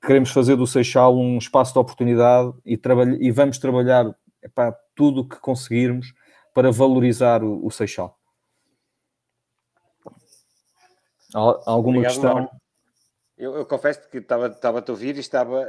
[0.02, 2.80] Queremos fazer do Seixal um espaço de oportunidade e,
[3.20, 4.16] e vamos trabalhar
[4.56, 6.12] para tudo o que conseguirmos
[6.56, 8.18] para valorizar o, o Seixal.
[11.36, 12.50] Alguma Obrigado, questão?
[13.38, 15.68] Eu, eu, confesso que estava, estava a ouvir e estava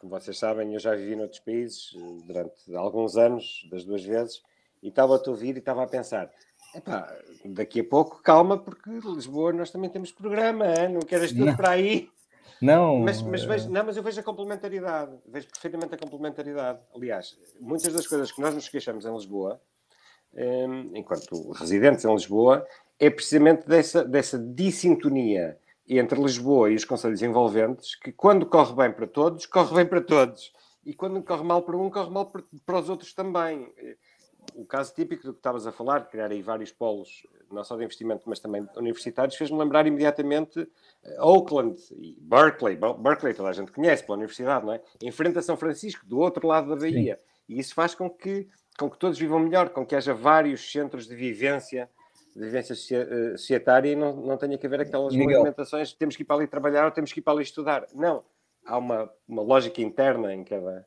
[0.00, 4.42] como vocês sabem, eu já vivi noutros países eh, durante alguns anos, das duas vezes,
[4.82, 6.30] e estava a te ouvir e estava a pensar:
[6.74, 10.88] epá, daqui a pouco, calma, porque Lisboa nós também temos programa, hein?
[10.88, 12.08] não queres tudo para aí.
[12.62, 16.78] Não, mas, mas vejo, não, mas eu vejo a complementaridade, vejo perfeitamente a complementaridade.
[16.94, 19.60] Aliás, muitas das coisas que nós nos queixamos em Lisboa,
[20.34, 22.66] ehm, enquanto residentes em Lisboa,
[22.98, 25.58] é precisamente dessa, dessa dissintonia
[25.98, 30.00] entre Lisboa e os conselhos envolventes, que quando corre bem para todos, corre bem para
[30.00, 30.52] todos.
[30.84, 33.72] E quando corre mal para um, corre mal para, os outros também.
[34.54, 37.76] O caso típico do que estavas a falar, de criar aí vários polos, não só
[37.76, 40.66] de investimento, mas também universitários, fez-me lembrar imediatamente
[41.04, 42.78] eh, Oakland e Berkeley.
[42.98, 44.80] Berkeley toda a gente conhece pela universidade, não é?
[45.02, 47.16] Em frente a São Francisco, do outro lado da Bahia.
[47.16, 47.54] Sim.
[47.54, 48.48] E isso faz com que,
[48.78, 51.90] com que todos vivam melhor, com que haja vários centros de vivência
[52.34, 55.38] de vivência eh, societária e não, não tenha que haver aquelas Miguel.
[55.38, 57.86] movimentações, temos que ir para ali trabalhar ou temos que ir para ali estudar.
[57.94, 58.22] Não,
[58.64, 60.86] há uma, uma lógica interna em cada...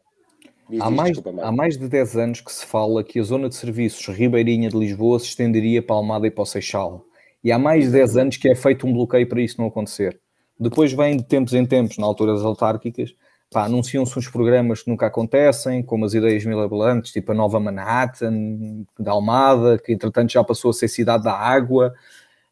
[0.69, 3.49] Diz, há, mais, desculpa, há mais de 10 anos que se fala que a zona
[3.49, 7.05] de serviços Ribeirinha de Lisboa se estenderia para Almada e para o Seixal.
[7.43, 10.19] E há mais de 10 anos que é feito um bloqueio para isso não acontecer.
[10.57, 13.13] Depois vem de tempos em tempos, na altura das autárquicas,
[13.55, 19.11] anunciam-se uns programas que nunca acontecem, como as ideias milabolantes, tipo a nova Manhattan, da
[19.11, 21.93] Almada, que entretanto já passou a ser cidade da água.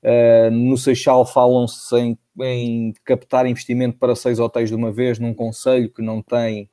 [0.03, 5.33] Uh, no Seixal falam-se em, em, captar investimento para seis hotéis de uma vez num
[5.33, 6.69] conselho que não tem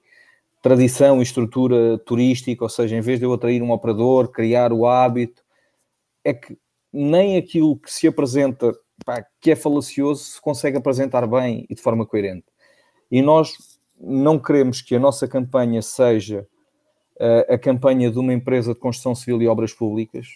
[0.62, 4.86] tradição e estrutura turística, ou seja, em vez de eu atrair um operador, criar o
[4.86, 5.42] hábito,
[6.24, 6.56] é que
[6.92, 8.72] nem aquilo que se apresenta,
[9.04, 12.46] pá, que é falacioso, se consegue apresentar bem e de forma coerente.
[13.10, 16.46] E nós não queremos que a nossa campanha seja
[17.16, 20.26] uh, a campanha de uma empresa de construção civil e obras públicas.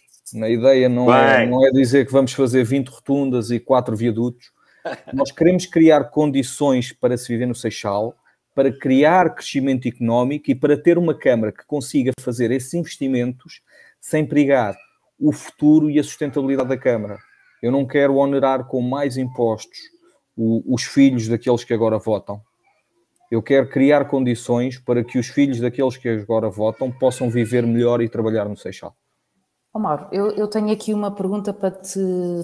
[0.41, 4.51] A ideia não é, não é dizer que vamos fazer 20 rotundas e 4 viadutos.
[5.13, 8.17] Nós queremos criar condições para se viver no Seixal,
[8.55, 13.61] para criar crescimento económico e para ter uma Câmara que consiga fazer esses investimentos
[14.01, 14.77] sem perigar
[15.19, 17.19] o futuro e a sustentabilidade da Câmara.
[17.63, 19.79] Eu não quero onerar com mais impostos
[20.37, 22.43] os filhos daqueles que agora votam.
[23.33, 28.03] Eu quero criar condições para que os filhos daqueles que agora votam possam viver melhor
[28.03, 28.95] e trabalhar no Seixal.
[29.75, 29.81] Oh,
[30.13, 31.99] eu, eu tenho aqui uma pergunta para te,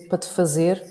[0.09, 0.83] para te fazer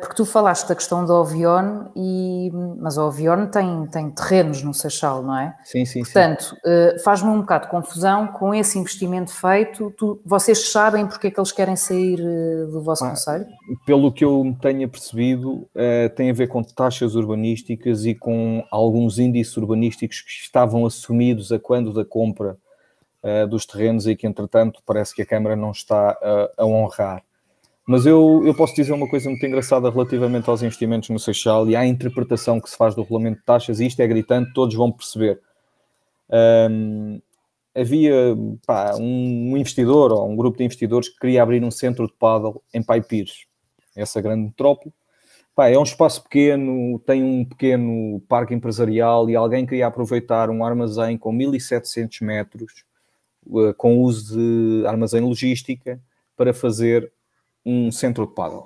[0.00, 4.72] porque tu falaste da questão do Ovion, e, mas o Ovion tem, tem terrenos no
[4.72, 5.54] Seixal, não é?
[5.64, 9.92] Sim, sim, Portanto, uh, faz-me um bocado de confusão com esse investimento feito.
[9.98, 13.46] Tu, vocês sabem porque é que eles querem sair uh, do vosso ah, conselho?
[13.84, 15.68] Pelo que eu tenha percebido,
[16.16, 21.58] tem a ver com taxas urbanísticas e com alguns índices urbanísticos que estavam assumidos a
[21.58, 22.56] quando da compra
[23.50, 26.16] dos terrenos e que, entretanto, parece que a Câmara não está
[26.56, 27.25] a honrar.
[27.86, 31.76] Mas eu, eu posso dizer uma coisa muito engraçada relativamente aos investimentos no Seixal e
[31.76, 34.90] à interpretação que se faz do regulamento de taxas, e isto é gritante, todos vão
[34.90, 35.40] perceber.
[36.28, 37.20] Um,
[37.72, 42.12] havia pá, um investidor ou um grupo de investidores que queria abrir um centro de
[42.14, 43.46] paddle em Pai Pires.
[43.94, 44.92] essa grande metrópole.
[45.54, 50.64] Pá, é um espaço pequeno, tem um pequeno parque empresarial e alguém queria aproveitar um
[50.64, 52.84] armazém com 1700 metros,
[53.46, 56.00] uh, com uso de armazém logística,
[56.36, 57.10] para fazer
[57.66, 58.64] um centro de paddle.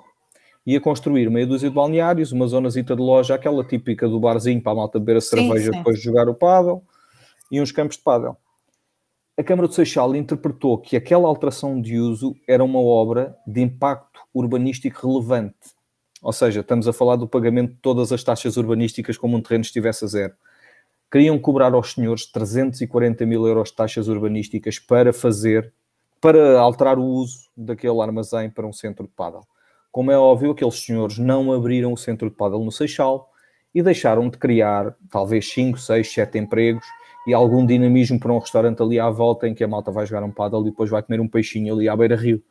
[0.65, 4.71] Ia construir meia dúzia de balneários, uma zonazita de loja, aquela típica do barzinho para
[4.71, 5.77] a malta beber a cerveja sim, sim.
[5.77, 6.83] depois de jogar o paddle,
[7.51, 8.37] e uns campos de paddle.
[9.35, 14.21] A Câmara do Seixal interpretou que aquela alteração de uso era uma obra de impacto
[14.33, 15.55] urbanístico relevante
[16.21, 19.63] ou seja, estamos a falar do pagamento de todas as taxas urbanísticas como um terreno
[19.63, 20.33] estivesse a zero.
[21.11, 25.73] Queriam cobrar aos senhores 340 mil euros de taxas urbanísticas para fazer,
[26.21, 29.41] para alterar o uso daquele armazém para um centro de paddle.
[29.91, 33.29] Como é óbvio, aqueles senhores não abriram o centro de paddle no Seixal
[33.73, 36.85] e deixaram de criar talvez 5, 6, 7 empregos
[37.27, 40.23] e algum dinamismo para um restaurante ali à volta em que a malta vai jogar
[40.23, 42.41] um paddle e depois vai comer um peixinho ali à beira-rio.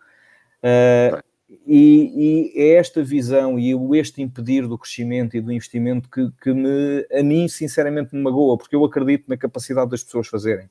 [0.62, 1.22] Uh,
[1.66, 6.52] e, e, é esta visão e este impedir do crescimento e do investimento que, que
[6.52, 10.68] me, a mim, sinceramente, me magoa, porque eu acredito na capacidade das pessoas fazerem.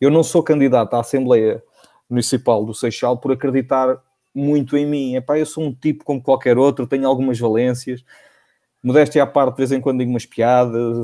[0.00, 1.62] Eu não sou candidato à Assembleia
[2.10, 4.02] Municipal do Seixal por acreditar
[4.34, 5.14] muito em mim.
[5.14, 8.04] Epá, eu sou um tipo como qualquer outro, tenho algumas valências.
[8.82, 10.96] Modéstia à parte, de vez em quando digo umas piadas.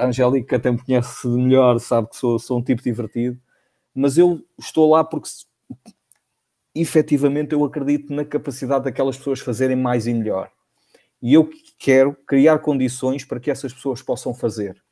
[0.00, 3.38] A Angélica até me conhece melhor, sabe que sou, sou um tipo divertido.
[3.94, 5.28] Mas eu estou lá porque
[6.74, 10.50] efetivamente eu acredito na capacidade daquelas pessoas fazerem mais e melhor.
[11.22, 14.82] E eu quero criar condições para que essas pessoas possam fazer.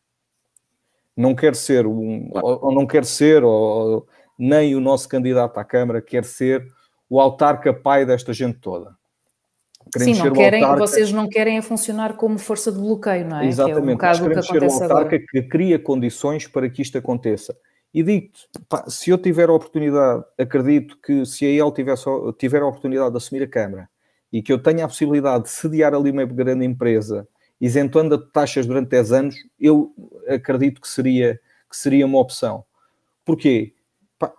[1.17, 4.07] Não quero ser um, ou, ou não quero ser, ou
[4.39, 6.67] nem o nosso candidato à Câmara quer ser
[7.09, 8.97] o autarca pai desta gente toda.
[9.93, 10.87] Queremos Sim, não querem, autarca...
[10.87, 13.47] vocês não querem a funcionar como força de bloqueio, não é?
[13.47, 15.27] Exatamente, que é um queremos que ser o autarca agora.
[15.31, 17.57] que cria condições para que isto aconteça.
[17.93, 18.49] E digo-te,
[18.89, 22.05] se eu tiver a oportunidade, acredito que se a ele tivesse,
[22.39, 23.89] tiver a oportunidade de assumir a Câmara
[24.33, 27.29] e que eu tenha a possibilidade de sediar ali uma grande empresa,
[27.61, 29.93] isentando a taxas durante 10 anos, eu
[30.27, 32.65] acredito que seria, que seria uma opção.
[33.27, 33.75] Porquê?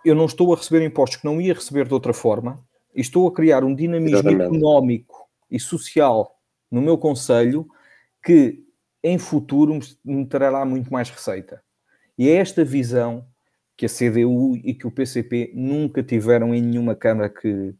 [0.04, 2.58] Eu não estou a receber impostos que não ia receber de outra forma
[2.94, 4.42] e estou a criar um dinamismo Exatamente.
[4.42, 6.38] económico e social
[6.70, 7.66] no meu conselho
[8.22, 8.64] que
[9.02, 11.62] em futuro me trará muito mais receita.
[12.16, 13.26] E é esta visão
[13.76, 17.74] que a CDU e que o PCP nunca tiveram em nenhuma Câmara que,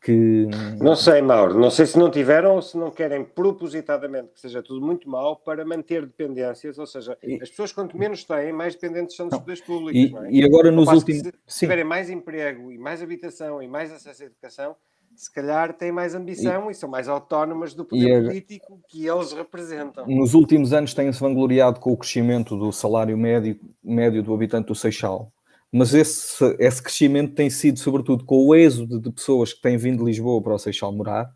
[0.00, 0.48] que...
[0.80, 4.62] Não sei, Mauro, não sei se não tiveram ou se não querem propositadamente que seja
[4.62, 7.34] tudo muito mal para manter dependências, ou seja, e...
[7.42, 9.94] as pessoas quanto menos têm, mais dependentes são dos poderes públicos.
[9.94, 10.40] E, é?
[10.40, 11.30] e agora nos últimos...
[11.46, 14.74] Se tiverem mais emprego e mais habitação e mais acesso à educação,
[15.14, 19.32] se calhar têm mais ambição e, e são mais autónomas do poder político que eles
[19.32, 20.06] representam.
[20.06, 24.74] Nos últimos anos têm-se vangloriado com o crescimento do salário médio, médio do habitante do
[24.74, 25.30] Seixal
[25.72, 29.98] mas esse, esse crescimento tem sido sobretudo com o êxodo de pessoas que têm vindo
[29.98, 31.32] de Lisboa para o Seixal morar,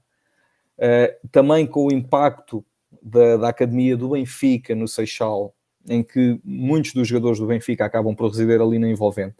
[0.78, 2.64] uh, também com o impacto
[3.00, 5.54] da, da, Academia do Benfica no Seixal,
[5.88, 9.36] em que muitos dos jogadores do Benfica acabam por residir ali na envolvente.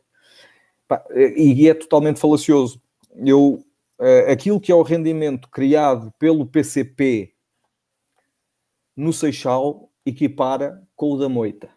[1.36, 2.80] e é totalmente falacioso.
[3.16, 3.64] Eu,
[3.98, 7.32] uh, aquilo que é o rendimento criado pelo PCP
[8.96, 11.73] no Seixal equipara com o da Moita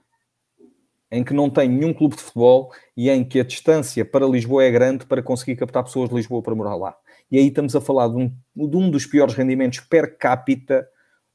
[1.11, 4.63] em que não tem nenhum clube de futebol e em que a distância para Lisboa
[4.63, 6.95] é grande para conseguir captar pessoas de Lisboa para morar lá.
[7.31, 8.27] E aí estamos a falar de um,
[8.67, 10.87] de um dos piores rendimentos per capita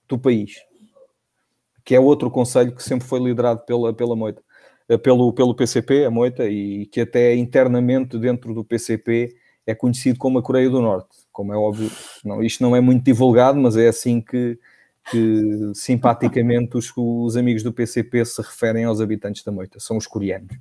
[0.08, 0.56] do país,
[1.84, 4.42] que é outro conselho que sempre foi liderado pela, pela Moita,
[4.88, 9.34] eh, pelo, pelo PCP, a Moita, e que até internamente dentro do PCP
[9.66, 11.08] é conhecido como a Coreia do Norte.
[11.30, 11.90] Como é óbvio,
[12.24, 14.58] não, isto não é muito divulgado, mas é assim que,
[15.10, 20.06] que simpaticamente os, os amigos do PCP se referem aos habitantes da Moita, são os
[20.06, 20.56] coreanos.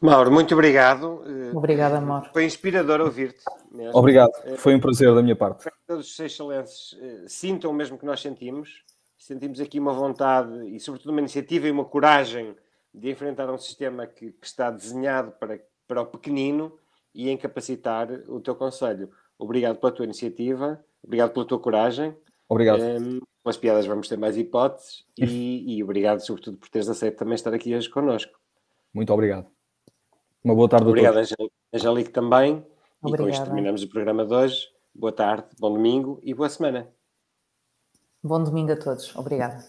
[0.00, 1.22] Mauro, muito obrigado.
[1.54, 2.28] Obrigada, Mauro.
[2.32, 3.44] Foi inspirador ouvir-te.
[3.92, 5.70] Obrigado, foi um prazer da minha parte.
[5.86, 8.82] Todos os seixalenses eh, sintam o mesmo que nós sentimos.
[9.16, 12.56] Sentimos aqui uma vontade e, sobretudo, uma iniciativa e uma coragem
[12.92, 16.76] de enfrentar um sistema que, que está desenhado para, para o pequenino
[17.14, 19.08] e incapacitar o teu conselho.
[19.38, 22.16] Obrigado pela tua iniciativa Obrigado pela tua coragem.
[22.48, 22.80] Obrigado.
[22.80, 25.24] Um, com as piadas vamos ter mais hipóteses e,
[25.78, 28.32] e, obrigado, sobretudo, por teres aceito também estar aqui hoje connosco.
[28.94, 29.46] Muito obrigado.
[30.44, 31.32] Uma boa tarde obrigado, a todos.
[31.32, 32.66] Obrigado, Angélique, também.
[33.00, 33.14] Obrigada.
[33.14, 34.68] E com isto terminamos o programa de hoje.
[34.94, 36.88] Boa tarde, bom domingo e boa semana.
[38.22, 39.14] Bom domingo a todos.
[39.16, 39.56] Obrigada.